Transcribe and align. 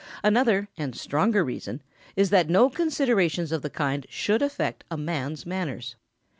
Another 0.23 0.67
and 0.79 0.95
stronger 0.95 1.43
reason 1.45 1.83
is 2.15 2.31
that 2.31 2.49
no 2.49 2.71
considerations 2.71 3.51
of 3.51 3.61
the 3.61 3.69
kind 3.69 4.07
should 4.09 4.41
affect 4.41 4.83
a 4.89 4.97
man's 4.97 5.45
manners. 5.45 5.95